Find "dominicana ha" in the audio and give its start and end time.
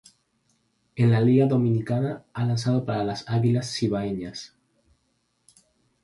1.45-2.43